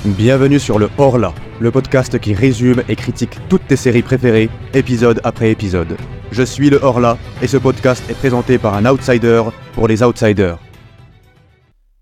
[0.00, 5.20] Bienvenue sur le Horla, le podcast qui résume et critique toutes tes séries préférées, épisode
[5.22, 5.96] après épisode.
[6.32, 9.44] Je suis le Horla et ce podcast est présenté par un outsider
[9.74, 10.58] pour les outsiders.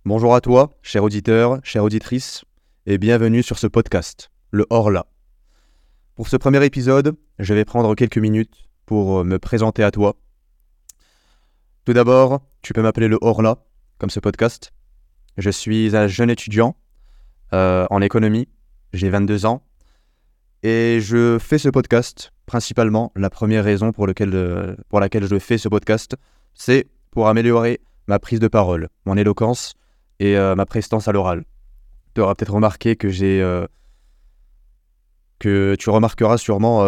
[0.06, 2.42] Bonjour à toi, cher auditeur, chère auditrice,
[2.87, 5.04] et bienvenue sur ce podcast, le Horla.
[6.15, 10.17] Pour ce premier épisode, je vais prendre quelques minutes pour me présenter à toi.
[11.85, 13.59] Tout d'abord, tu peux m'appeler le Horla,
[13.99, 14.72] comme ce podcast.
[15.37, 16.77] Je suis un jeune étudiant
[17.52, 18.48] euh, en économie.
[18.93, 19.62] J'ai 22 ans.
[20.62, 25.69] Et je fais ce podcast, principalement, la première raison euh, pour laquelle je fais ce
[25.69, 26.16] podcast,
[26.55, 29.75] c'est pour améliorer ma prise de parole, mon éloquence
[30.20, 31.45] et euh, ma prestance à l'oral.
[32.15, 33.41] Tu auras peut-être remarqué que j'ai...
[35.39, 36.84] que tu remarqueras sûrement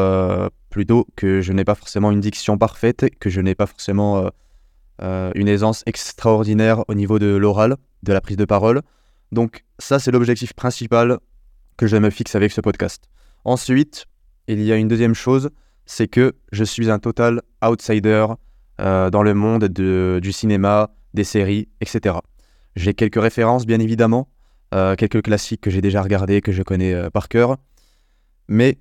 [0.69, 4.31] plutôt que je n'ai pas forcément une diction parfaite, que je n'ai pas forcément
[5.01, 8.83] une aisance extraordinaire au niveau de l'oral, de la prise de parole.
[9.33, 11.19] Donc ça, c'est l'objectif principal
[11.77, 13.09] que je me fixe avec ce podcast.
[13.45, 14.07] Ensuite,
[14.47, 15.51] il y a une deuxième chose,
[15.87, 18.27] c'est que je suis un total outsider
[18.81, 22.17] euh, dans le monde du cinéma, des séries, etc.
[22.77, 24.29] J'ai quelques références, bien évidemment,
[24.75, 27.57] euh, quelques classiques que j'ai déjà regardés, que je connais euh, par cœur.
[28.49, 28.79] Mais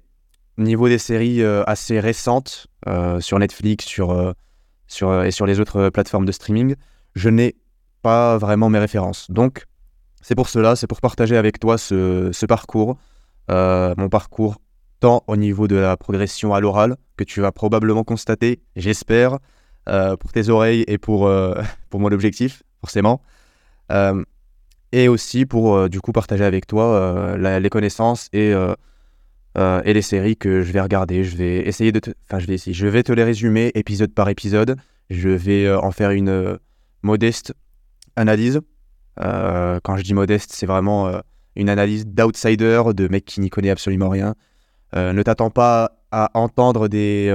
[0.57, 2.67] niveau des séries assez récentes
[3.19, 4.35] sur Netflix sur,
[4.87, 6.75] sur, et sur les autres plateformes de streaming,
[7.15, 7.55] je n'ai
[8.01, 9.31] pas vraiment mes références.
[9.31, 9.65] Donc,
[10.21, 12.97] c'est pour cela, c'est pour partager avec toi ce, parcours,
[13.49, 14.57] euh, mon parcours
[14.99, 19.39] tant au niveau de la progression à l'oral, que tu vas probablement constater, j'espère,
[19.89, 21.55] euh, pour tes oreilles et pour, euh,
[21.89, 23.21] pour mon objectif, forcément.
[24.93, 28.53] et aussi pour du coup partager avec toi les connaissances et,
[29.57, 31.23] et les séries que je vais regarder.
[31.23, 32.73] Je vais essayer de Enfin, je vais essayer.
[32.73, 34.77] Je vais te les résumer épisode par épisode.
[35.09, 36.57] Je vais en faire une
[37.03, 37.53] modeste
[38.15, 38.61] analyse
[39.19, 41.19] euh, quand je dis modeste, c'est vraiment euh,
[41.55, 44.35] une analyse d'outsider, de mec qui n'y connaît absolument rien.
[44.95, 47.33] Euh, ne t'attends pas à entendre des,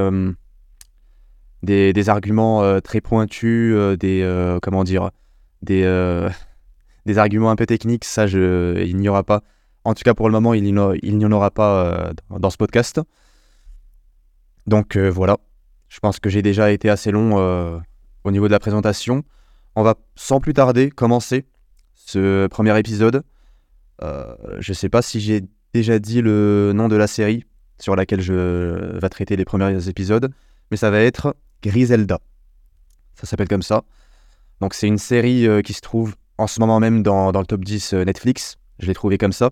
[1.62, 5.10] des, arguments très pointus, des, comment dire,
[5.62, 5.82] des,
[7.06, 8.04] des arguments un peu techniques.
[8.04, 9.42] Ça, il n'y aura pas.
[9.84, 13.00] En tout cas, pour le moment, il n'y en aura pas dans ce podcast.
[14.66, 15.38] Donc voilà,
[15.88, 17.82] je pense que j'ai déjà été assez long
[18.24, 19.22] au niveau de la présentation.
[19.74, 21.46] On va sans plus tarder commencer
[22.06, 23.22] ce premier épisode.
[24.02, 25.42] Euh, je ne sais pas si j'ai
[25.74, 27.44] déjà dit le nom de la série
[27.78, 30.32] sur laquelle je vais traiter les premiers épisodes,
[30.70, 32.20] mais ça va être Griselda.
[33.14, 33.82] Ça s'appelle comme ça.
[34.60, 37.46] Donc c'est une série euh, qui se trouve en ce moment même dans, dans le
[37.46, 38.56] top 10 euh, Netflix.
[38.78, 39.50] Je l'ai trouvé comme ça.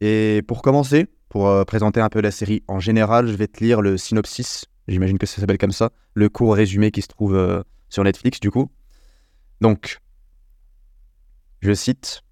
[0.00, 3.80] Et pour commencer, pour présenter un peu la série en général, je vais te lire
[3.80, 4.66] le synopsis.
[4.88, 5.90] J'imagine que ça s'appelle comme ça.
[6.14, 8.68] Le court résumé qui se trouve sur Netflix du coup.
[9.60, 10.01] Donc,
[11.62, 12.22] je cite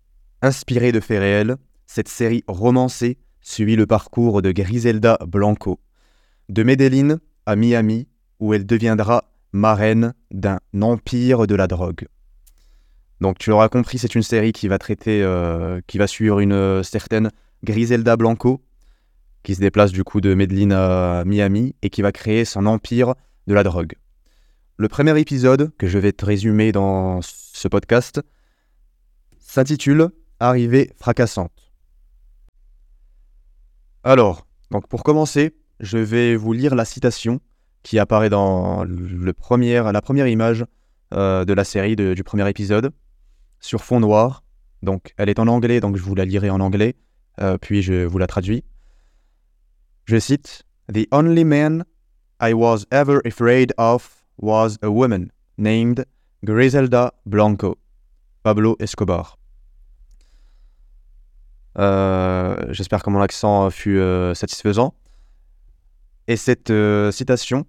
[0.42, 5.80] Inspirée de faits réels, cette série romancée suit le parcours de Griselda Blanco,
[6.48, 8.08] de Medellin à Miami,
[8.40, 12.06] où elle deviendra marraine d'un empire de la drogue.
[13.20, 16.52] Donc tu l'auras compris, c'est une série qui va traiter, euh, qui va suivre une
[16.52, 17.30] euh, certaine
[17.62, 18.62] Griselda Blanco,
[19.42, 23.14] qui se déplace du coup de Medellin à Miami et qui va créer son empire
[23.46, 23.92] de la drogue.
[24.76, 28.22] Le premier épisode que je vais te résumer dans ce podcast
[29.50, 31.72] s'intitule Arrivée fracassante.
[34.04, 37.40] Alors, donc pour commencer, je vais vous lire la citation
[37.82, 40.64] qui apparaît dans la première image
[41.12, 42.92] euh, de la série du premier épisode,
[43.58, 44.44] sur fond noir.
[44.82, 46.94] Donc elle est en anglais, donc je vous la lirai en anglais,
[47.40, 48.64] euh, puis je vous la traduis.
[50.04, 51.84] Je cite The only man
[52.40, 56.06] I was ever afraid of was a woman named
[56.44, 57.76] Griselda Blanco,
[58.42, 59.39] Pablo Escobar.
[61.78, 64.94] Euh, j'espère que mon accent fut euh, satisfaisant.
[66.26, 67.66] Et cette euh, citation,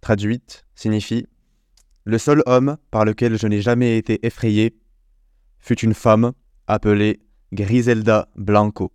[0.00, 1.26] traduite, signifie
[2.04, 4.76] Le seul homme par lequel je n'ai jamais été effrayé
[5.58, 6.32] fut une femme
[6.66, 7.20] appelée
[7.52, 8.92] Griselda Blanco.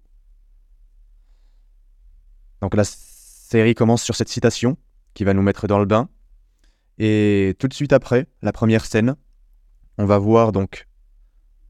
[2.61, 4.77] Donc la série commence sur cette citation
[5.13, 6.09] qui va nous mettre dans le bain.
[6.97, 9.15] Et tout de suite après, la première scène,
[9.97, 10.87] on va voir donc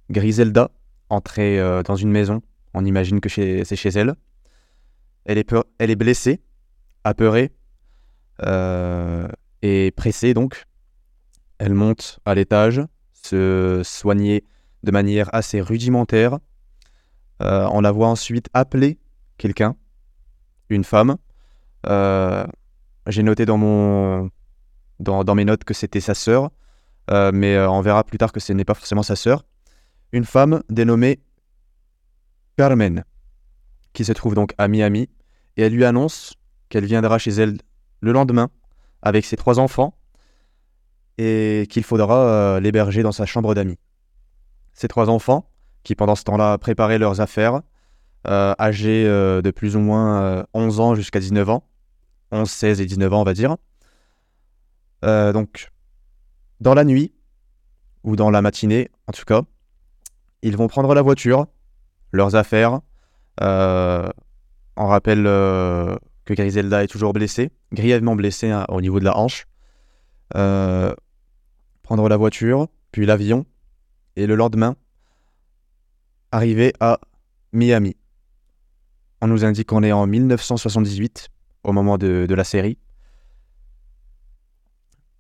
[0.09, 0.71] Griselda
[1.09, 2.42] entrer dans une maison
[2.74, 4.16] on imagine que c'est chez elle.
[5.25, 6.42] Elle est, elle est blessée,
[7.04, 7.51] apeurée
[8.44, 9.27] euh,
[9.62, 10.66] et pressée donc.
[11.57, 12.81] Elle monte à l'étage,
[13.12, 14.45] se soigner
[14.83, 16.39] de manière assez rudimentaire.
[17.42, 18.98] Euh, on la voit ensuite appeler
[19.38, 19.75] quelqu'un,
[20.69, 21.18] une femme.
[21.86, 22.45] Euh,
[23.07, 24.30] j'ai noté dans, mon,
[25.00, 26.51] dans, mes notes que c'était sa sœur,
[27.10, 29.44] mais on verra plus tard que ce n'est pas forcément sa sœur.
[30.12, 31.19] Une femme dénommée
[32.59, 33.06] Carmen.
[33.94, 35.07] qui se trouve donc à Miami,
[35.56, 36.33] et elle lui annonce
[36.67, 37.57] qu'elle viendra chez elle
[38.01, 38.50] le lendemain
[39.01, 39.97] avec ses trois enfants
[41.17, 43.77] et qu'il faudra euh, l'héberger dans sa chambre d'amis.
[44.73, 45.50] Ces trois enfants,
[45.83, 47.61] qui pendant ce temps-là préparaient leurs affaires,
[48.27, 51.63] euh, âgés euh, de plus ou moins 11 ans jusqu'à 19 ans,
[52.33, 53.56] 11, 16 et 19 ans on va dire.
[55.01, 55.71] donc,
[56.59, 57.13] dans la nuit,
[58.03, 59.44] ou dans la matinée en tout cas,
[60.41, 61.47] ils vont prendre la voiture,
[62.11, 62.81] leurs affaires.
[63.39, 69.47] on rappelle que Griselda est toujours blessée, grièvement blessée hein, au niveau de la hanche.
[70.35, 70.94] Euh,
[71.81, 73.45] prendre la voiture, puis l'avion,
[74.15, 74.75] et le lendemain,
[76.31, 77.00] arriver à
[77.51, 77.95] Miami.
[79.21, 81.29] On nous indique qu'on est en 1978
[81.63, 82.77] au moment de, la série.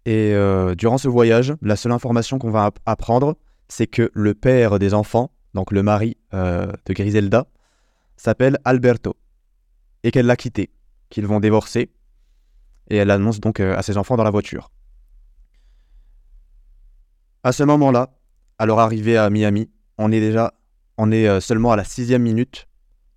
[0.05, 3.35] Et euh, durant ce voyage, la seule information qu'on va apprendre,
[3.67, 7.47] c'est que le père des enfants, donc le mari euh, de Griselda,
[8.17, 9.15] s'appelle Alberto
[10.03, 10.69] et qu'elle l'a quitté
[11.09, 11.91] qu'ils vont divorcer.
[12.89, 14.71] Et elle annonce donc euh, à ses enfants dans la voiture.
[17.43, 18.09] À ce moment-là,
[18.57, 20.53] à leur arrivée à Miami, on est déjà,
[20.97, 22.67] on est euh, seulement à la sixième minute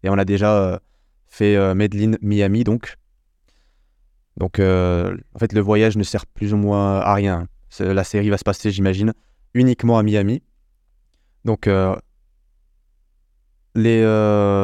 [0.02, 0.81] et on a déjà
[1.29, 2.96] fait Medellin Miami donc.
[4.37, 7.46] Donc en fait le voyage ne sert plus ou moins à rien.
[7.79, 9.14] La série va se passer, j'imagine,
[9.55, 10.43] uniquement à Miami.
[11.44, 11.69] Donc
[13.74, 14.02] les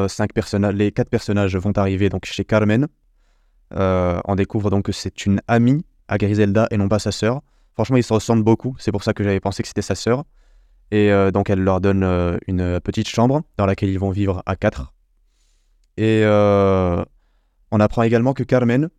[0.09, 2.87] cinq personnages, les quatre personnages vont arriver donc chez Carmen,
[3.75, 7.41] euh, on découvre donc que c'est une amie à Griselda et non pas sa sœur.
[7.73, 10.25] Franchement, ils se ressemblent beaucoup, c'est pour ça que j'avais pensé que c'était sa sœur.
[10.91, 14.41] Et euh, donc, elle leur donne euh, une petite chambre dans laquelle ils vont vivre
[14.45, 14.93] à quatre.
[15.97, 16.23] Et
[17.71, 18.89] on apprend également que Carmen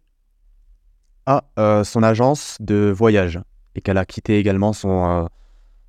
[1.25, 1.43] a
[1.83, 3.41] son agence de voyage
[3.75, 5.27] et qu'elle a quitté également son,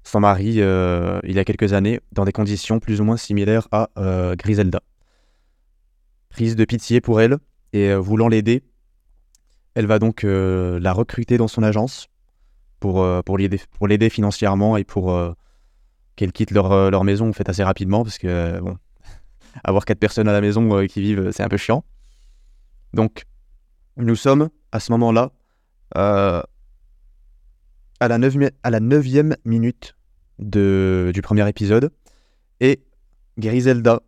[0.03, 3.89] son mari il y a quelques années dans des conditions plus ou moins similaires à
[4.37, 4.81] Griselda.
[6.29, 7.37] Prise de pitié pour elle
[7.73, 8.63] et voulant l'aider,
[9.75, 12.07] elle va donc euh, la recruter dans son agence
[12.79, 15.33] pour, euh, pour l'aider financièrement et pour euh,
[16.15, 18.77] qu'elle quitte leur, leur, maison en fait assez rapidement parce que bon,
[19.63, 21.83] avoir quatre personnes à la maison qui vivent, c'est un peu chiant.
[22.93, 23.23] Donc,
[23.97, 25.31] nous sommes à ce moment-là
[28.01, 28.17] à la
[28.79, 29.95] neuvième, minute
[30.39, 31.91] de, du premier épisode
[32.59, 32.81] et
[33.37, 34.01] Griselda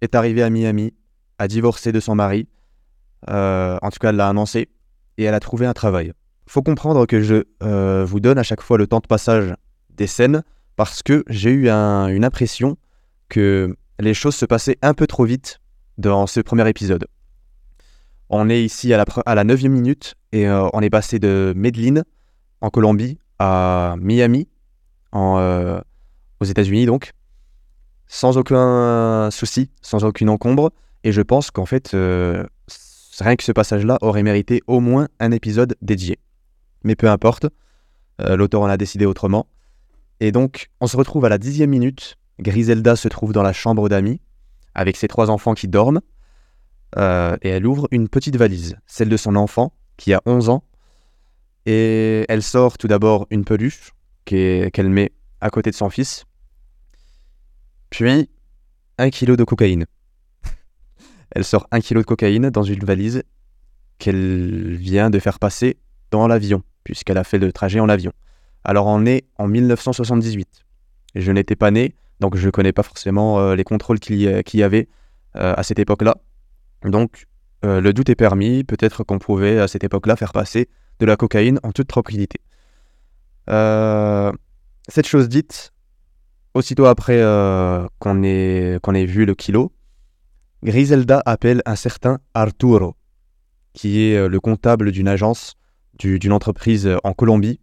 [0.00, 0.92] est arrivée à Miami,
[1.38, 2.48] a divorcé de son mari.
[3.26, 4.68] en tout cas, elle l'a annoncé
[5.16, 6.12] et elle a trouvé un travail.
[6.46, 9.54] Faut comprendre que je euh, vous donne à chaque fois le temps de passage
[9.90, 10.42] des scènes
[10.76, 12.76] parce que j'ai eu une impression
[13.28, 15.60] que les choses se passaient un peu trop vite
[15.98, 17.06] dans ce premier épisode.
[18.28, 22.02] On est ici à la, à 9 minute et euh, on est passé de Medellin
[22.64, 24.48] en Colombie à Miami
[25.14, 25.80] euh,
[26.40, 27.12] aux États-Unis donc
[28.06, 30.72] sans aucun souci, sans aucune encombre
[31.04, 31.94] et je pense qu'en fait
[33.20, 36.18] rien que ce passage-là aurait mérité au moins un épisode dédié.
[36.82, 37.46] Mais peu importe,
[38.20, 39.46] euh, l'auteur en a décidé autrement.
[40.20, 42.16] Et donc, on se retrouve à la dixième minute.
[42.40, 44.20] Griselda se trouve dans la chambre d'amis,
[44.74, 46.00] avec ses trois enfants qui dorment.
[46.96, 50.64] Euh, et elle ouvre une petite valise, celle de son enfant, qui a 11 ans.
[51.66, 53.92] Et elle sort tout d'abord une peluche
[54.24, 56.24] qu'elle met à côté de son fils.
[57.90, 58.28] Puis,
[58.98, 59.86] un kilo de cocaïne.
[61.30, 63.22] Elle sort un kilo de cocaïne dans une valise
[63.98, 65.76] qu'elle vient de faire passer
[66.10, 68.12] dans l'avion, puisqu'elle a fait le trajet en avion.
[68.64, 70.48] Alors on est en 1978.
[71.14, 74.62] Je n'étais pas né, donc je ne connais pas forcément euh, les contrôles qu'il y,
[74.62, 74.88] avait
[75.36, 76.16] euh, à cette époque-là.
[76.84, 77.26] Donc
[77.64, 80.68] euh, le doute est permis, peut-être qu'on pouvait à cette époque-là faire passer
[81.00, 82.40] de la cocaïne en toute tranquillité.
[83.48, 85.72] cette chose dite,
[86.54, 87.20] aussitôt après
[87.98, 89.72] qu'on ait, ait vu le kilo,
[90.64, 92.96] Griselda appelle un certain Arturo,
[93.74, 95.56] qui est euh, le comptable d'une agence,
[95.98, 97.60] d'une entreprise euh, en Colombie,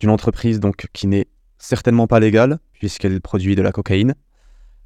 [0.00, 1.26] d'une entreprise donc qui n'est
[1.58, 4.14] certainement pas légale, puisqu'elle produit de la cocaïne.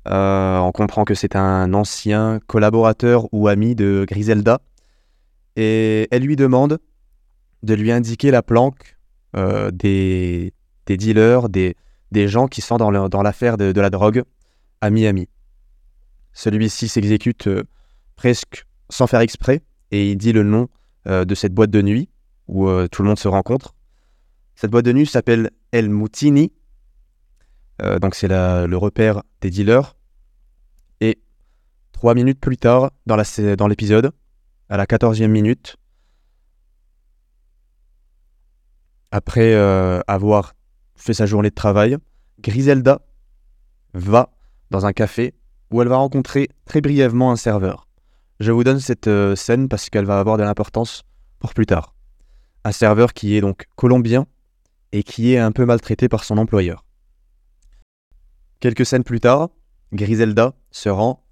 [0.08, 4.60] Euh, on comprend que c'est un ancien collaborateur ou ami de Griselda,
[5.54, 6.78] et elle lui demande
[7.62, 8.96] de lui indiquer la planque
[9.34, 10.52] des,
[10.86, 11.74] dealers, des,
[12.28, 14.22] gens qui sont dans l'affaire de, la drogue
[14.80, 15.28] à Miami.
[16.32, 17.64] Celui-ci s'exécute euh,
[18.14, 20.68] presque sans faire exprès et il dit le nom
[21.08, 22.08] euh, de cette boîte de nuit
[22.46, 23.74] où euh, tout le monde se rencontre.
[24.54, 26.52] Cette boîte de nuit s'appelle El Moutini.
[28.00, 29.96] donc c'est le repère des dealers.
[31.00, 31.18] Et
[31.92, 33.16] trois minutes plus tard, dans
[33.68, 34.12] l'épisode,
[34.68, 35.76] à la quatorzième minute,
[39.10, 39.54] après
[40.06, 40.54] avoir
[40.96, 41.96] fait sa journée de travail,
[42.40, 43.00] Griselda
[43.94, 44.30] va
[44.70, 45.34] dans un café
[45.70, 47.88] où elle va rencontrer très brièvement un serveur.
[48.40, 51.02] Je vous donne cette euh, scène parce qu'elle va avoir de l'importance
[51.40, 51.94] pour plus tard.
[52.64, 54.26] Un serveur qui est donc colombien
[54.92, 56.84] et qui est un peu maltraité par son employeur.
[58.60, 59.48] Quelques scènes plus tard,
[59.92, 61.24] Griselda se rend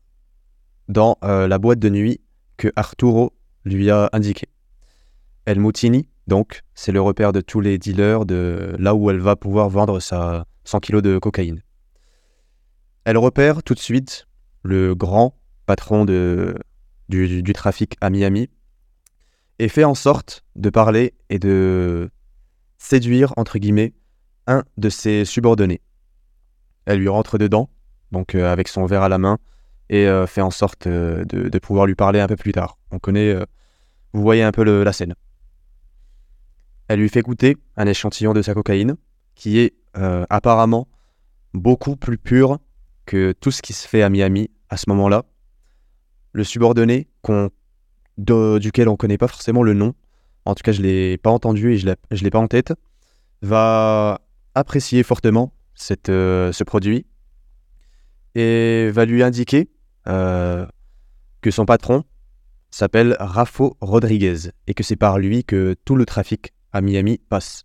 [0.88, 2.20] dans euh, la boîte de nuit
[2.56, 3.32] que Arturo
[3.64, 4.48] lui a indiquée.
[5.44, 9.36] El Moutini, donc, c'est le repère de tous les dealers de là où elle va
[9.36, 11.62] pouvoir vendre sa 100 kg de cocaïne.
[13.04, 14.26] Elle repère tout de suite
[14.64, 18.50] le grand patron du, trafic à Miami
[19.60, 22.10] et fait en sorte de parler et de
[22.78, 23.94] séduire, entre guillemets,
[24.48, 25.80] un de ses subordonnés.
[26.84, 27.70] Elle lui rentre dedans,
[28.10, 29.38] donc euh, avec son verre à la main,
[29.88, 32.78] et euh, fait en sorte euh, de, pouvoir lui parler un peu plus tard.
[32.90, 33.34] On connaît,
[34.12, 35.14] vous voyez un peu la scène.
[36.88, 38.96] Elle lui fait goûter un échantillon de sa cocaïne,
[39.34, 40.88] qui est apparemment
[41.54, 42.58] beaucoup plus pur
[43.06, 45.24] que tout ce qui se fait à Miami à ce moment-là.
[46.32, 47.08] Le subordonné,
[48.18, 49.94] duquel on ne connaît pas forcément le nom,
[50.44, 52.72] en tout cas je ne l'ai pas entendu et je ne l'ai pas en tête,
[53.42, 54.20] va
[54.54, 55.52] apprécier fortement
[56.08, 57.06] euh, ce produit
[58.34, 59.68] et va lui indiquer
[60.08, 60.66] euh,
[61.40, 62.04] que son patron
[62.70, 67.64] s'appelle Rafo Rodriguez et que c'est par lui que tout le trafic à Miami passe.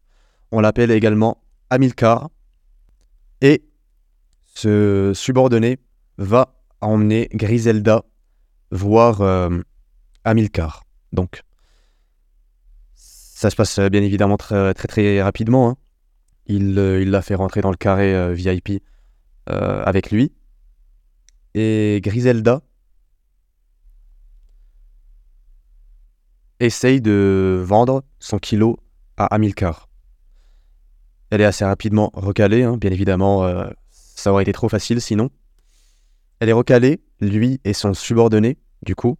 [0.51, 2.29] On l'appelle également Amilcar
[3.41, 3.63] et
[4.55, 5.79] ce subordonné
[6.17, 8.03] va emmener Griselda
[8.71, 9.61] voir euh,
[10.23, 10.83] Amilcar.
[11.11, 11.41] Donc,
[12.95, 15.69] ça se passe bien évidemment très très, rapidement.
[15.69, 15.77] Hein.
[16.47, 18.81] Il, euh, il l'a fait rentrer dans le carré euh, VIP
[19.47, 20.31] avec lui.
[21.53, 22.61] Et Griselda
[26.61, 28.79] essaye de vendre son kilo
[29.25, 29.87] à.
[31.29, 33.49] Elle est assez rapidement recalée, hein, bien évidemment,
[33.89, 35.29] ça aurait été trop facile sinon.
[36.39, 39.17] Elle est recalée, lui et son subordonné, du coup,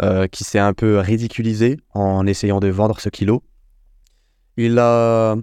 [0.00, 3.42] euh, qui s'est un peu ridiculisé en essayant de vendre ce kilo.
[4.56, 5.36] Il la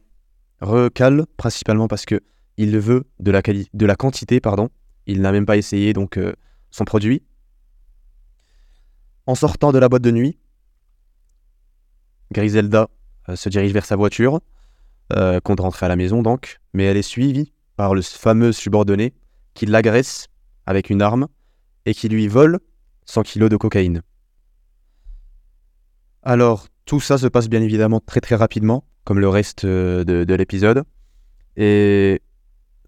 [0.59, 2.19] recale principalement parce que
[2.57, 4.69] il veut de la, quantité, pardon.
[5.05, 6.33] Il n'a même pas essayé donc euh,
[6.71, 7.23] son produit.
[9.27, 10.39] En sortant de la boîte de nuit,
[12.31, 12.98] Griselda euh,
[13.35, 14.39] se dirige vers sa voiture,
[15.43, 19.13] compte rentrer à la maison donc, mais elle est suivie par le fameux subordonné
[19.53, 20.27] qui l'agresse
[20.65, 21.27] avec une arme
[21.85, 22.59] et qui lui vole
[23.05, 24.01] 100 kilos de cocaïne.
[26.23, 30.33] Alors, tout ça se passe bien évidemment très très rapidement, comme le reste euh, de,
[30.33, 30.83] l'épisode.
[31.55, 32.21] Et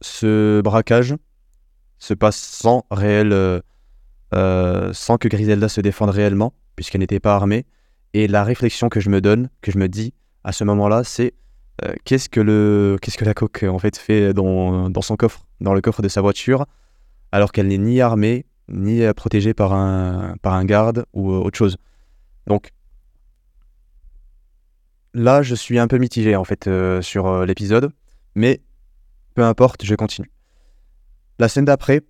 [0.02, 1.16] ce braquage
[1.98, 3.32] se passe sans réel.
[3.32, 3.60] Euh,
[4.34, 7.66] euh, sans que Griselda se défende réellement, puisqu'elle n'était pas armée.
[8.14, 11.34] Et la réflexion que je me donne, que je me dis à ce moment-là, c'est
[11.84, 15.46] euh, qu'est-ce que le qu'est-ce que la coque en fait fait dans, dans, son coffre,
[15.62, 16.66] dans le coffre de sa voiture,
[17.32, 21.38] alors qu'elle n'est ni armée ni euh, protégée par un par un garde ou euh,
[21.40, 21.78] autre chose.
[22.48, 22.72] Donc
[25.14, 26.70] là, je suis un peu mitigé en fait
[27.02, 27.92] sur l'épisode,
[28.36, 28.62] mais
[29.36, 30.32] peu importe, je continue.
[31.40, 32.02] La scène d'après,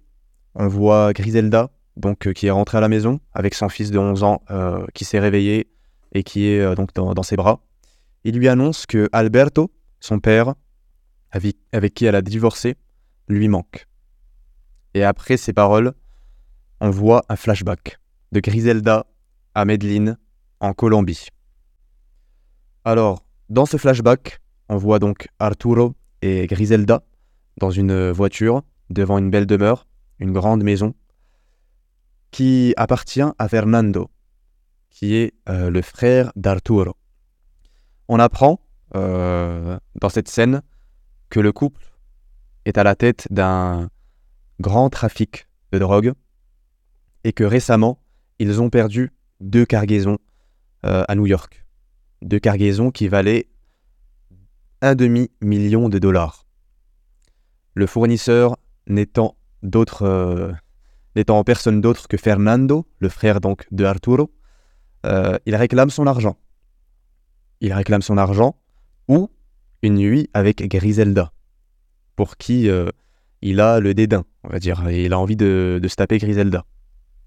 [0.56, 4.24] on voit Griselda, donc qui est rentrée à la maison avec son fils de 11
[4.24, 4.42] ans
[4.94, 5.70] qui s'est réveillé
[6.14, 7.62] et qui est donc dans, dans ses bras
[8.24, 10.54] il lui annonce que Alberto, son père,
[11.32, 12.76] avec, qui elle a divorcé,
[13.28, 13.88] lui manque.
[14.94, 15.94] Et après ces paroles,
[16.80, 18.00] on voit un flashback
[18.32, 19.06] de Griselda
[19.56, 20.18] à Medellin,
[20.60, 21.28] en Colombie.
[22.86, 27.04] Alors, dans ce flashback, on voit donc Arturo et Griselda
[27.58, 29.88] dans une voiture devant une belle demeure,
[30.20, 30.94] une grande maison,
[32.32, 34.10] qui appartient à Fernando,
[34.90, 36.96] qui est euh, le frère d'Arturo
[38.12, 38.60] on apprend
[38.94, 40.64] euh, dans cette scène
[41.30, 41.82] que le couple
[42.66, 43.90] est à la tête d'un
[44.60, 46.12] grand trafic de drogue
[47.24, 48.00] et que récemment,
[48.38, 50.18] ils ont perdu deux cargaisons
[50.86, 51.66] euh, à New York.
[52.22, 53.48] Deux cargaisons qui valaient
[54.82, 56.46] un demi-million de dollars.
[57.76, 60.52] Le fournisseur n'étant d'autre, euh,
[61.16, 64.34] n'étant personne d'autre que Fernando, le frère donc de Arturo,
[65.06, 66.36] il réclame son argent
[67.62, 68.56] il réclame son argent,
[69.08, 69.30] ou
[69.82, 71.32] une nuit avec Griselda,
[72.16, 72.90] pour qui euh,
[73.42, 76.66] il a le dédain, on va dire, et il a envie de, se taper Griselda,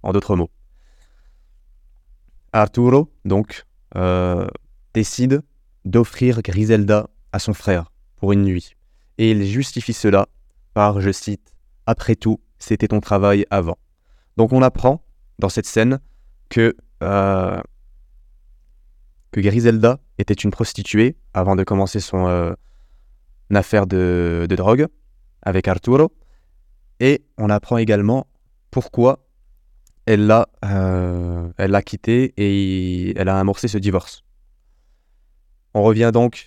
[0.02, 0.50] en d'autres mots.
[2.52, 3.64] Arturo, donc,
[3.96, 4.46] euh,
[4.92, 5.42] décide
[5.84, 8.76] d'offrir Griselda à son frère pour une nuit.
[9.18, 10.28] Et il justifie cela
[10.72, 11.52] par, je cite,
[11.86, 13.76] Après tout, c'était ton travail avant.
[14.36, 15.04] Donc on apprend
[15.38, 16.00] dans cette scène
[16.48, 17.60] que euh,
[19.34, 22.52] que Griselda était une prostituée avant de commencer son euh,
[23.52, 24.86] affaire de, drogue
[25.42, 26.12] avec Arturo.
[27.00, 28.28] Et on apprend également
[28.70, 29.26] pourquoi
[30.06, 34.22] elle l'a euh, elle l'a quitté et elle a amorcé ce divorce.
[35.74, 36.46] On revient donc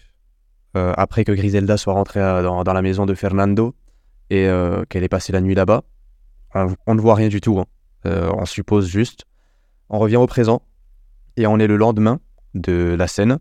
[0.77, 3.75] euh, après que Griselda soit rentrée dans, la maison de Fernando
[4.29, 4.47] et
[4.87, 5.83] qu'elle ait passé la nuit là-bas.
[6.55, 7.65] On, ne voit rien du tout, hein.
[8.05, 9.25] on suppose juste.
[9.89, 10.61] On revient au présent
[11.35, 12.21] et on est le lendemain
[12.57, 13.39] de la scène.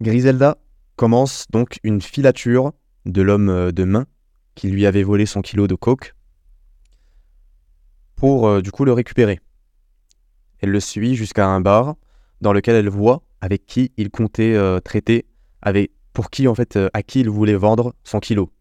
[0.00, 0.58] Griselda
[0.96, 2.72] commence donc une filature
[3.04, 4.06] de l'homme de main
[4.54, 6.14] qui lui avait volé son kilo de coke
[8.18, 9.40] pour euh, du coup le récupérer.
[10.58, 11.94] Elle le suit jusqu'à un bar
[12.40, 15.26] dans lequel elle voit avec qui il comptait euh, traiter,
[15.62, 18.52] avec, pour qui en fait, euh, à qui il voulait vendre son kilo.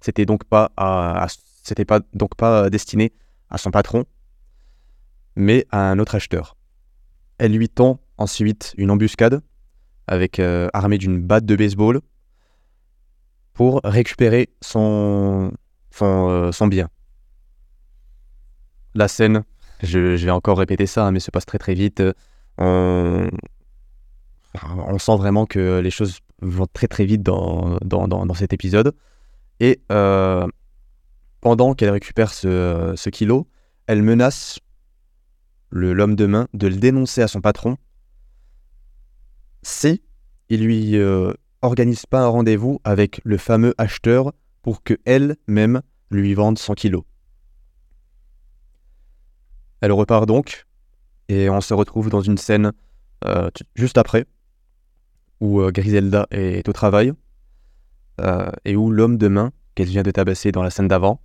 [0.00, 1.26] C'était donc pas à,
[1.62, 3.12] c'était donc pas destiné
[3.50, 4.06] à son patron,
[5.36, 6.56] mais à un autre acheteur.
[7.38, 9.40] Elle lui tend ensuite une embuscade
[10.06, 10.40] avec
[10.72, 12.00] armée d'une batte de baseball
[13.52, 15.52] pour récupérer son,
[15.90, 16.88] son, son bien
[18.98, 19.44] la scène,
[19.82, 22.02] je, vais encore répéter ça, hein, mais se passe très très vite.
[22.58, 23.28] On,
[24.98, 28.94] sent vraiment que les choses vont très très vite dans, dans, cet épisode.
[29.60, 30.46] Et euh,
[31.40, 33.46] pendant qu'elle récupère ce, kilo,
[33.86, 34.58] elle menace
[35.70, 37.76] l'homme de main de le dénoncer à son patron
[39.62, 40.02] si
[40.48, 41.32] il lui euh,
[41.62, 44.32] organise pas un rendez-vous avec le fameux acheteur
[44.62, 47.04] pour que elle-même lui vende son kilo.
[49.80, 50.66] Elle repart donc,
[51.28, 52.72] et on se retrouve dans une scène
[53.24, 54.26] euh, juste après,
[55.40, 57.12] où euh, Griselda est au travail,
[58.64, 61.20] et où l'homme de main, qu'elle vient de tabasser dans la scène d'avant,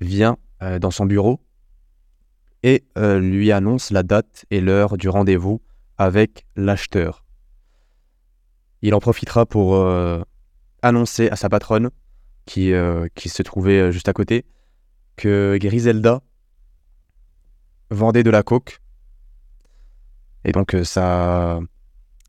[0.00, 0.36] vient
[0.80, 1.40] dans son bureau
[2.62, 5.60] et lui annonce la date et l'heure du rendez-vous
[5.96, 7.24] avec l'acheteur.
[8.82, 9.76] Il en profitera pour
[10.82, 11.90] annoncer à sa patronne,
[12.46, 12.72] qui,
[13.14, 14.44] qui se trouvait juste à côté,
[15.16, 16.22] que Griselda
[17.90, 18.80] vendait de la coke.
[20.44, 21.60] Et donc euh, ça,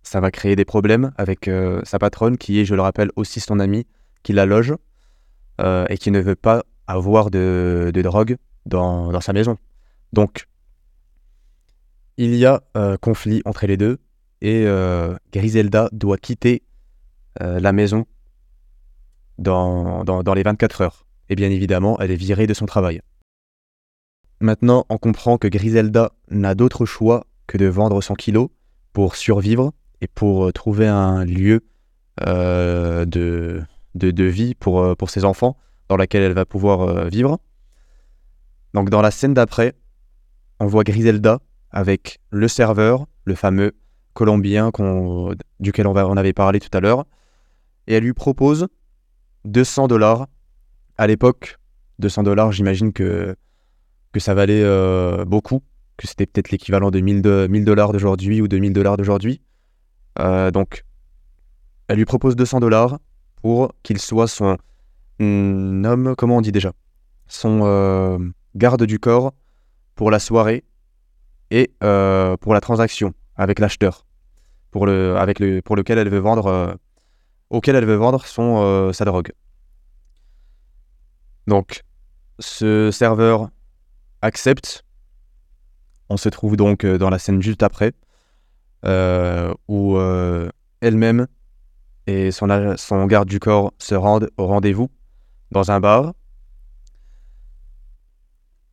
[0.04, 3.40] ça va créer des problèmes avec euh, sa patronne, qui est, je le rappelle, aussi
[3.40, 3.86] son amie,
[4.24, 4.74] qui la loge
[5.62, 9.58] euh, et qui ne veut pas avoir de, drogue dans, sa maison.
[10.14, 10.48] Donc,
[12.18, 12.62] il y a
[13.02, 14.00] conflit entre les deux
[14.42, 14.66] et
[15.32, 16.64] Griselda doit quitter
[17.40, 18.06] la maison
[19.38, 21.06] dans, dans, les 24 heures.
[21.30, 23.02] Et bien évidemment, elle est virée de son travail.
[24.42, 28.52] Maintenant, on comprend que Griselda n'a d'autre choix que de vendre son kilo
[28.94, 31.62] pour survivre et pour euh, trouver un lieu
[32.26, 35.58] euh, de, vie pour, euh, pour ses enfants
[35.90, 37.40] dans laquelle elle va pouvoir vivre.
[38.74, 39.74] Donc dans la scène d'après,
[40.60, 41.40] on voit Griselda
[41.72, 43.74] avec le serveur, le fameux
[44.14, 44.72] Colombien
[45.60, 47.06] duquel on, va, on avait parlé tout à l'heure,
[47.88, 48.68] et elle lui propose
[49.46, 50.28] 200 dollars.
[50.98, 51.58] À l'époque,
[52.00, 53.36] 200 dollars, j'imagine que
[54.12, 55.62] que ça valait euh, beaucoup,
[55.98, 57.22] que c'était peut-être l'équivalent de 1000
[57.64, 59.42] dollars d'aujourd'hui ou de 1000 dollars d'aujourd'hui.
[60.20, 60.84] Euh, donc,
[61.88, 63.00] elle lui propose 200 dollars
[63.42, 64.58] pour qu'il soit son
[65.20, 66.74] homme, comment on dit déjà?
[67.28, 68.18] Son euh,
[68.56, 69.34] garde du corps
[70.00, 70.64] pour la soirée
[71.52, 74.06] et pour la transaction avec l'acheteur,
[74.72, 76.78] pour, le, avec le, pour lequel elle veut vendre,
[77.50, 79.34] auquel elle veut vendre son, sa drogue.
[81.48, 81.84] Donc,
[82.40, 83.50] ce serveur
[84.22, 84.86] accepte.
[86.08, 87.94] On se trouve donc euh, dans la scène juste après,
[88.86, 91.28] euh, où euh, elle-même
[92.08, 94.90] et son, son garde du corps se rendent au rendez-vous
[95.52, 96.14] dans un bar,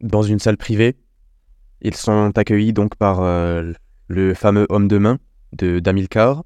[0.00, 0.96] dans une salle privée.
[1.82, 5.18] Ils sont accueillis donc par le fameux homme de main
[5.52, 6.44] de d'Amilcar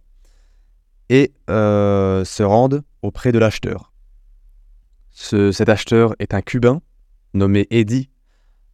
[1.09, 3.93] et se rendent auprès de l'acheteur.
[5.13, 6.83] cet acheteur est un Cubain
[7.35, 8.11] nommé Eddie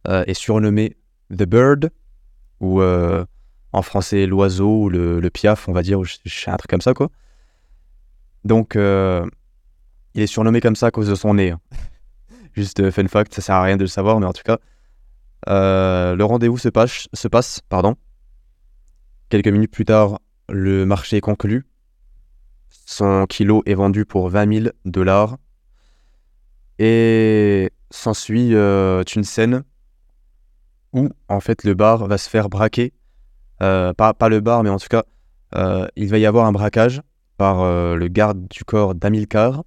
[0.07, 0.95] euh, est surnommé
[1.31, 1.91] The Bird,
[2.61, 3.25] ou euh,
[3.73, 7.09] en français l'oiseau ou le, piaf, on va dire, un truc comme ça, quoi.
[8.45, 9.25] Donc, euh,
[10.13, 11.51] il est surnommé comme ça à cause de son nez.
[11.51, 11.59] Hein.
[12.53, 14.59] Juste fun fact, ça sert à rien de le savoir, mais en tout cas,
[15.47, 17.95] le rendez-vous se passe, se passe, pardon.
[19.29, 21.65] Quelques minutes plus tard, le marché est conclu.
[22.69, 25.37] Son kilo est vendu pour 20 000 dollars.
[26.79, 29.63] Et s'ensuit une scène
[30.93, 32.93] où en fait le bar va se faire braquer.
[33.61, 35.03] Euh, pas, pas, le bar, mais en tout cas,
[35.55, 37.01] euh, il va y avoir un braquage
[37.37, 39.63] par euh, le garde du corps d'Amilcar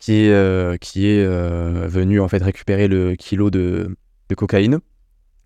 [0.00, 3.96] qui est, qui est venu en fait récupérer le kilo de,
[4.28, 4.80] de cocaïne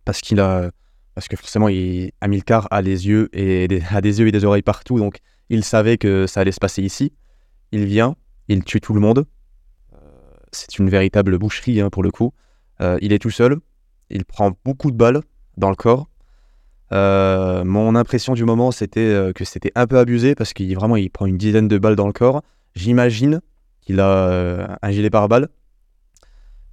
[0.05, 0.71] parce qu'il a
[1.15, 4.45] parce que forcément il, Amilcar a les yeux et des, a des yeux et des
[4.45, 4.99] oreilles partout.
[4.99, 5.19] Donc
[5.51, 7.13] il savait que ça allait se passer ici.
[7.73, 8.17] Il vient
[8.49, 9.27] il tue tout le monde.
[10.53, 12.33] C'est une véritable boucherie hein, pour le coup.
[12.81, 13.59] Il est tout seul,
[14.11, 15.23] il prend beaucoup de balles
[15.57, 16.09] dans le corps.
[16.93, 21.27] mon impression du moment, c'était que c'était un peu abusé parce qu'il vraiment il prend
[21.27, 22.43] une dizaine de balles dans le corps.
[22.75, 23.41] J'imagine
[23.85, 25.49] qu'il a un gilet pare-balles.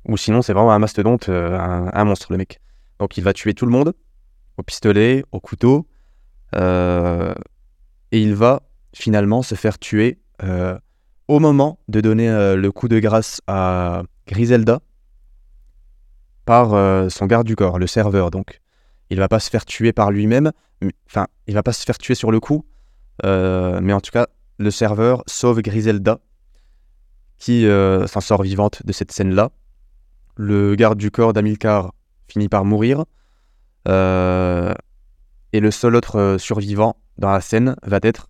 [0.07, 2.59] Ou sinon, c'est vraiment un mastodonte, un, monstre, le mec.
[2.99, 3.93] Donc, il va tuer tout le monde
[4.57, 5.87] au pistolet, au couteau.
[6.53, 7.37] et
[8.11, 10.19] il va finalement se faire tuer
[11.31, 14.81] au moment de donner euh, le coup de grâce à Griselda
[16.43, 18.59] par euh, son garde du corps, le serveur donc.
[19.09, 20.51] Il va pas se faire tuer par lui-même,
[21.07, 22.65] enfin, il va pas se faire tuer sur le coup,
[23.25, 26.19] euh, mais en tout cas, le serveur sauve Griselda,
[27.41, 29.49] qui s'en sort vivante de cette scène-là.
[30.35, 31.91] Le garde du corps d'Amilcar
[32.27, 33.05] finit par mourir,
[33.87, 33.89] et
[35.59, 38.29] le seul autre survivant dans la scène va être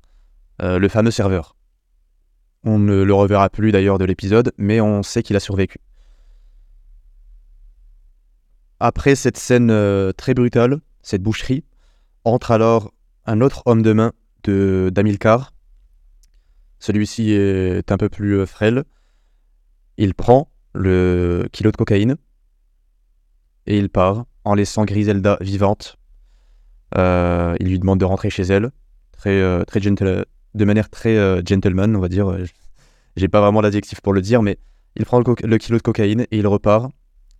[0.60, 1.58] le fameux serveur.
[2.64, 5.80] On ne le reverra plus d'ailleurs de l'épisode, mais on sait qu'il a survécu.
[8.80, 11.64] Après cette scène euh, très brutale, cette boucherie,
[12.24, 12.92] entre alors
[13.28, 14.12] un autre homme de main
[14.44, 15.54] de d'Amilcar.
[16.80, 18.84] Celui-ci est un peu plus euh, frêle.
[20.02, 22.16] Il prend le kilo de cocaïne
[23.68, 25.98] et il part en laissant Griselda vivante.
[26.98, 28.72] Euh, il lui demande de rentrer chez elle,
[29.24, 32.32] gentle, de manière très euh, gentleman, on va dire.
[32.32, 32.46] Euh,
[33.16, 34.58] j'ai pas vraiment l'adjectif pour le dire, mais
[34.96, 36.92] il prend le, kilo de cocaïne et il repart.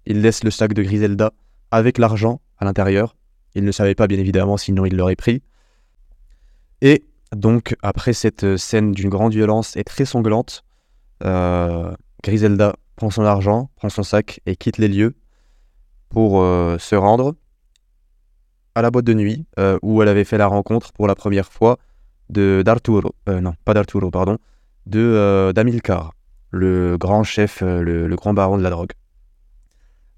[0.06, 1.34] Il laisse le sac de Griselda
[1.72, 3.16] avec l'argent à l'intérieur.
[3.56, 5.42] Il ne savait pas, bien évidemment, sinon il l'aurait pris.
[6.84, 10.64] Et donc, après cette scène d'une grande violence et très sanglante,
[11.24, 15.16] euh, Griselda prend son argent, prend son sac et quitte les lieux
[16.10, 17.36] pour se rendre
[18.76, 19.46] à la boîte de nuit
[19.82, 21.78] où elle avait fait la rencontre pour la première fois
[22.32, 24.38] de d'Arturo, euh, non, pas d'Arturo, pardon,
[24.88, 26.14] de euh, d'Amilcar,
[26.50, 28.94] le grand chef, euh, le, grand baron de la drogue.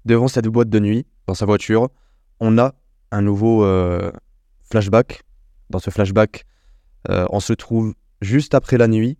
[0.04, 1.88] Devant cette boîte de nuit, dans sa voiture,
[2.40, 2.74] on a
[3.10, 3.64] un nouveau
[4.70, 5.22] flashback.
[5.70, 6.44] Dans ce flashback,
[7.08, 9.16] on se trouve juste après la nuit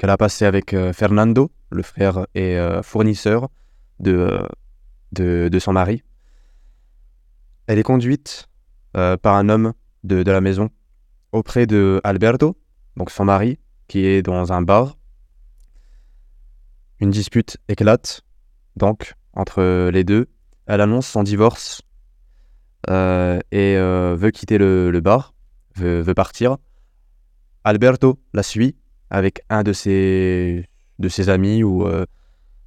[0.00, 3.50] qu'elle a passé avec Fernando, le frère et fournisseur
[3.98, 4.40] de,
[5.12, 6.02] de, son mari.
[7.66, 8.48] Elle est conduite
[8.94, 10.70] par un homme de, de la maison
[11.32, 12.56] auprès de Alberto,
[12.96, 13.58] donc son mari,
[13.88, 14.96] qui est dans un bar.
[17.00, 18.22] Une dispute éclate,
[18.76, 20.28] donc, entre les deux.
[20.66, 21.82] Elle annonce son divorce
[22.88, 25.34] euh, et euh, veut quitter le, bar,
[25.76, 26.56] veut, partir.
[27.64, 28.76] Alberto la suit
[29.10, 30.66] avec un de ses,
[31.28, 32.06] amis ou euh,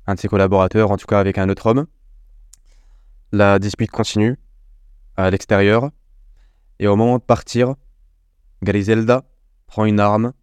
[0.07, 1.87] un de ses collaborateurs, en tout cas avec un autre homme.
[3.31, 4.37] La dispute continue
[5.15, 5.89] à l'extérieur.
[6.79, 7.75] Et au moment de partir,
[8.61, 9.23] Griselda
[9.67, 10.33] prend une arme,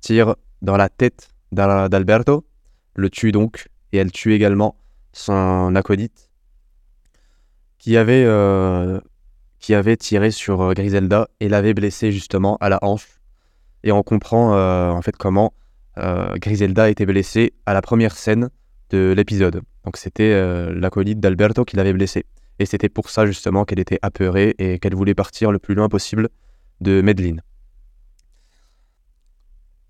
[0.00, 2.46] tire dans la tête d'Alberto,
[2.94, 4.76] le tue donc, et elle tue également
[5.12, 6.30] son acolyte
[7.78, 9.00] qui avait, euh,
[9.58, 13.21] qui avait tiré sur euh, Griselda et l'avait blessé justement à la hanche.
[13.84, 15.52] Et on comprend euh, en fait comment
[15.96, 18.48] Griselda était blessée à la première scène
[18.88, 19.60] de l'épisode.
[19.84, 20.32] Donc c'était
[20.72, 22.24] l'acolyte d'Alberto qui l'avait blessée.
[22.58, 25.90] Et c'était pour ça justement qu'elle était apeurée et qu'elle voulait partir le plus loin
[25.90, 26.30] possible
[26.80, 27.36] de Medellin.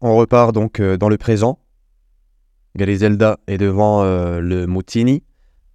[0.05, 1.61] On repart donc euh, dans le présent.
[2.75, 5.23] Griselda est devant euh, le Moutini,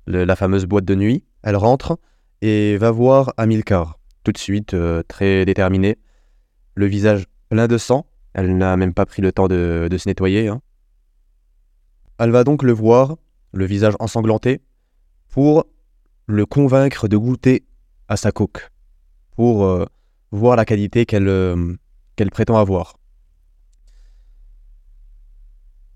[0.06, 1.24] la fameuse boîte de nuit.
[1.44, 1.98] Elle rentre
[2.42, 5.98] et va voir Amilcar, tout de suite euh, très déterminée,
[6.76, 8.06] le visage plein de sang.
[8.34, 10.48] Elle n'a même pas pris le temps de, se nettoyer.
[10.48, 10.62] Hein.
[12.20, 13.18] Elle va donc le voir,
[13.52, 14.62] le visage ensanglanté,
[15.30, 15.66] pour
[16.26, 17.66] le convaincre de goûter
[18.08, 18.70] à sa coque,
[19.36, 19.88] pour
[20.32, 21.76] voir la qualité qu'elle euh,
[22.16, 22.98] qu'elle prétend avoir.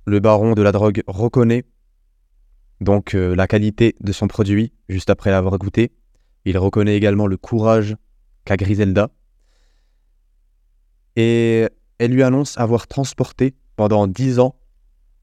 [0.05, 1.65] Le baron de la drogue reconnaît
[2.79, 5.91] donc euh, la qualité de son produit juste après l'avoir goûté.
[6.45, 7.95] Il reconnaît également le courage
[8.45, 9.11] qu'a Griselda.
[11.15, 11.67] Et
[11.99, 14.55] elle lui annonce avoir transporté pendant dix ans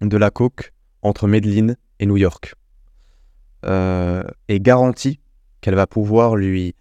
[0.01, 0.73] de la coke
[1.03, 2.55] entre Medellin et New York.
[3.65, 5.19] Euh, et garantit
[5.61, 6.75] qu'elle va pouvoir lui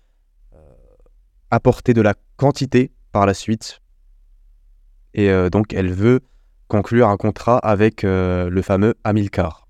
[1.51, 3.81] apporter de la quantité par la suite.
[5.13, 6.21] Et euh, donc, elle veut
[6.67, 9.67] conclure un contrat avec euh, le fameux Amilcar.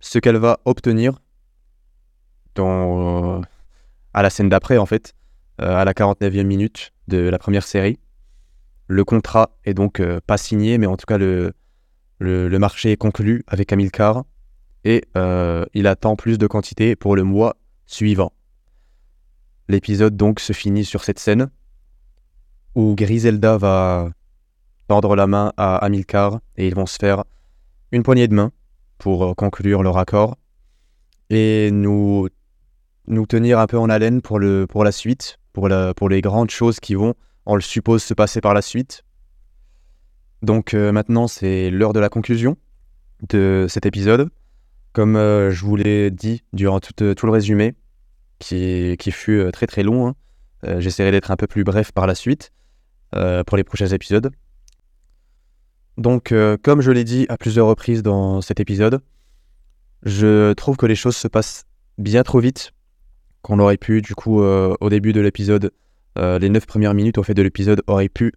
[0.00, 1.20] Ce qu'elle va obtenir
[2.54, 3.40] dans,
[4.14, 5.17] à la scène d'après, en fait, euh,
[5.58, 7.98] à la 49e minute de la première série.
[8.86, 11.52] Le contrat est donc pas signé, mais en tout cas, le,
[12.58, 14.24] marché est conclu avec Amilcar
[14.84, 15.04] et
[15.74, 18.32] il attend plus de quantité pour le mois suivant.
[19.68, 21.50] L'épisode donc se finit sur cette scène
[22.74, 24.10] où Griselda va
[24.86, 27.24] tendre la main à Amilcar et ils vont se faire
[27.92, 28.52] une poignée de main
[28.96, 30.36] pour conclure le raccord
[31.30, 32.28] et nous,
[33.28, 36.94] tenir un peu en haleine pour, le, pour la suite, pour, les grandes choses qui
[36.94, 37.14] vont,
[37.46, 39.04] on le suppose, se passer par la suite.
[40.42, 42.56] Donc maintenant, c'est l'heure de la conclusion
[43.28, 44.30] de cet épisode.
[44.92, 47.74] Comme je vous l'ai dit durant tout, tout le résumé,
[48.38, 50.14] qui, fut très très long, hein,
[50.78, 52.52] j'essaierai d'être un peu plus bref par la suite.
[53.14, 54.30] Euh, pour les prochains épisodes.
[55.96, 59.00] Donc, euh, comme je l'ai dit à plusieurs reprises dans cet épisode,
[60.02, 61.64] je trouve que les choses se passent
[61.96, 62.72] bien trop vite,
[63.48, 65.72] qu'on aurait pu, du coup, euh, au début de l'épisode,
[66.16, 68.32] les neuf premières minutes au fait de l'épisode auraient pu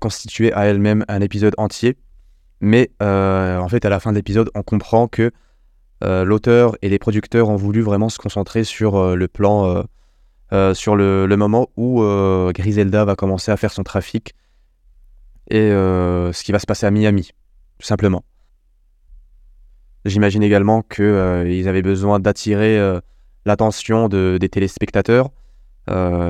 [0.00, 1.96] constituer à elles-mêmes un épisode entier.
[2.60, 5.30] Mais en fait, à la fin de l'épisode, on comprend que
[6.02, 9.86] l'auteur et les producteurs ont voulu vraiment se concentrer sur le plan
[10.52, 14.32] euh, sur le, moment où euh, Griselda va commencer à faire son trafic
[15.50, 17.30] et euh, ce qui va se passer à Miami,
[17.78, 18.24] tout simplement.
[20.04, 22.78] J'imagine également qu'ils avaient besoin d'attirer
[23.46, 25.30] l'attention des téléspectateurs.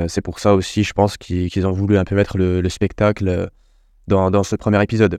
[0.09, 3.51] c'est pour ça aussi, je pense, qu'ils ont voulu un peu mettre le, spectacle
[4.07, 5.19] dans, ce premier épisode.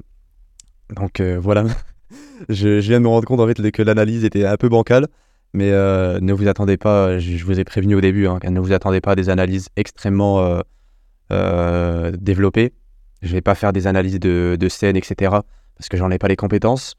[0.96, 1.66] Donc voilà,
[2.50, 5.08] je, viens de me rendre compte en fait que l'analyse était un peu bancale.
[5.54, 8.74] Mais euh, ne vous attendez pas, je, vous ai prévenu au début, hein, ne vous
[8.74, 10.60] attendez pas à des analyses extrêmement euh,
[11.32, 12.74] euh, développées.
[13.22, 15.38] Je ne vais pas faire des analyses de, de scènes, etc.
[15.76, 16.96] Parce que j'en ai pas les compétences.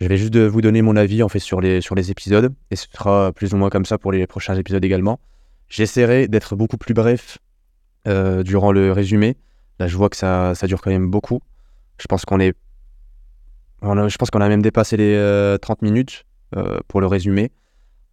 [0.00, 2.54] Je vais juste vous donner mon avis en fait sur les, sur les épisodes.
[2.70, 5.20] Et ce sera plus ou moins comme ça pour les prochains épisodes également.
[5.68, 7.38] J'essaierai d'être beaucoup plus bref
[8.04, 9.36] durant le résumé.
[9.80, 11.40] Là, je vois que ça, ça dure quand même beaucoup.
[11.98, 12.54] Je pense qu'on est.
[13.82, 16.24] je pense qu'on a même dépassé les 30 minutes
[16.88, 17.50] pour le résumé.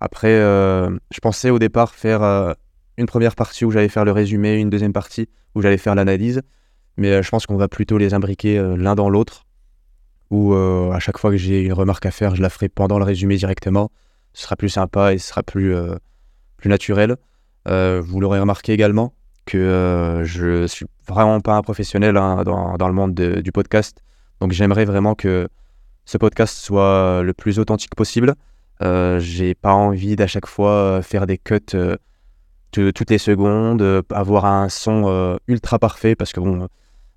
[0.03, 2.51] Après, euh, je pensais au départ faire euh,
[2.97, 6.41] une première partie où j'allais faire le résumé, une deuxième partie où j'allais faire l'analyse.
[6.97, 9.45] Mais euh, je pense qu'on va plutôt les imbriquer l'un dans l'autre.
[10.33, 13.05] Ou à chaque fois que j'ai une remarque à faire, je la ferai pendant le
[13.05, 13.91] résumé directement.
[14.33, 15.75] Ce sera plus sympa et ce sera plus,
[16.57, 17.17] plus naturel.
[17.67, 19.13] vous l'aurez remarqué également
[19.45, 24.01] que je suis vraiment pas un professionnel hein, dans, dans, le monde du podcast.
[24.39, 25.47] Donc j'aimerais vraiment que
[26.05, 28.33] ce podcast soit le plus authentique possible.
[28.81, 31.95] Euh, j'ai pas envie d'à chaque fois euh, faire des cuts euh,
[32.71, 36.67] toutes les secondes, avoir un son ultra parfait parce que bon,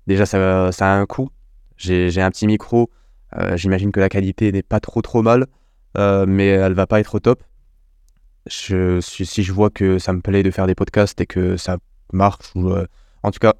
[0.05, 1.29] déjà ça, ça a un coût.
[1.77, 2.91] J'ai un petit micro,
[3.55, 5.47] j'imagine que la qualité n'est pas trop trop mal,
[5.95, 7.43] mais elle va pas être au top.
[8.47, 8.73] Si,
[9.43, 11.77] je vois que ça me plaît de faire des podcasts et que ça
[12.13, 12.71] marche, ou
[13.23, 13.53] en tout cas,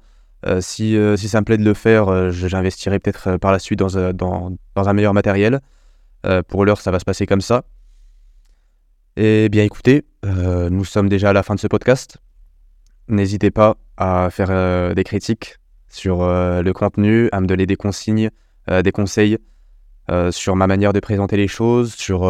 [0.60, 4.56] si, si ça me plaît de le faire, j'investirai peut-être par la suite dans, dans,
[4.74, 5.60] dans un meilleur matériel.
[6.48, 7.64] pour l'heure, ça va se passer comme ça.
[9.20, 12.18] Eh bien écoutez, euh, nous sommes déjà à la fin de ce podcast.
[13.08, 15.56] N'hésitez pas à faire euh, des critiques
[15.88, 18.30] sur euh, le contenu, à me donner des consignes,
[18.68, 19.38] des conseils
[20.30, 22.20] sur ma manière de présenter les choses, sur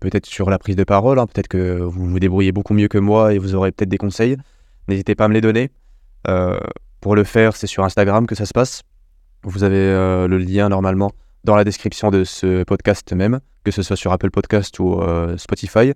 [0.00, 1.18] peut-être sur la prise de parole.
[1.18, 1.26] Hein.
[1.26, 4.36] peut-être que vous vous débrouillez beaucoup mieux que moi et vous aurez peut-être des conseils.
[4.88, 5.70] N'hésitez pas à me les donner.
[7.00, 8.82] pour le faire, c'est sur Instagram que ça se passe.
[9.44, 9.78] Vous avez
[10.28, 11.12] le lien normalement
[11.44, 15.00] dans la description de ce podcast même, que ce soit sur Apple Podcast ou
[15.36, 15.94] Spotify.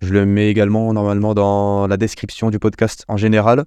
[0.00, 3.64] Je le mets également normalement dans la description du podcast en général.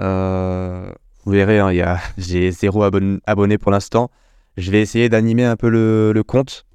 [0.00, 0.90] Euh,
[1.24, 4.10] vous verrez, hein, j'ai zéro abonné pour l'instant.
[4.56, 6.66] Je vais essayer d'animer un peu le, compte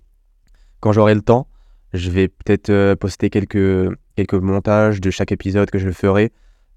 [0.79, 1.47] quand j'aurai le temps.
[1.93, 6.31] Je vais peut-être euh, poster quelques, quelques montages de chaque épisode que je ferai.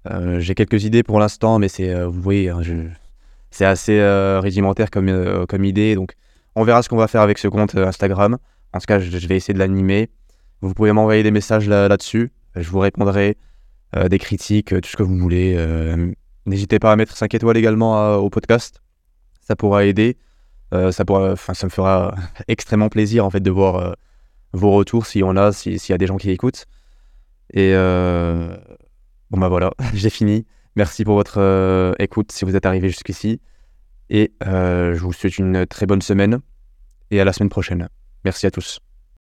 [0.09, 2.61] Euh, j'ai quelques idées pour l'instant, mais c'est, voyez, hein,
[3.51, 4.01] c'est assez
[4.41, 5.95] régimentaire comme, comme idée.
[5.95, 6.15] Donc,
[6.55, 8.37] on verra ce qu'on va faire avec ce compte Instagram.
[8.73, 10.09] En tout cas, je vais essayer de l'animer.
[10.61, 12.31] Vous pouvez m'envoyer des messages là-dessus.
[12.55, 13.37] je vous répondrai.
[13.95, 15.55] Euh, des critiques, euh, tout ce que vous voulez.
[15.57, 16.11] Euh,
[16.45, 18.81] n'hésitez pas à mettre 5 étoiles également au podcast.
[19.41, 20.17] Ça pourra aider.
[20.91, 22.15] Ça, pourra, ça me fera
[22.47, 23.95] extrêmement plaisir en fait de voir
[24.53, 26.65] vos retours s'il y en a, s'il y a des gens qui écoutent.
[27.53, 30.45] Et bon bah voilà, j'ai fini.
[30.75, 33.41] Merci pour votre écoute si vous êtes arrivé jusqu'ici.
[34.09, 36.39] Et je vous souhaite une très bonne semaine
[37.11, 37.89] et à la semaine prochaine.
[38.23, 38.79] Merci à tous.